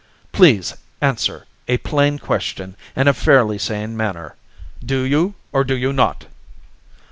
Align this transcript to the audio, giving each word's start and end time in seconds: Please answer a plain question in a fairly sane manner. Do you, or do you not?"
Please 0.31 0.73
answer 0.99 1.45
a 1.67 1.77
plain 1.77 2.17
question 2.17 2.75
in 2.95 3.07
a 3.07 3.13
fairly 3.13 3.59
sane 3.59 3.95
manner. 3.95 4.33
Do 4.83 5.03
you, 5.03 5.35
or 5.53 5.63
do 5.63 5.77
you 5.77 5.93
not?" 5.93 6.25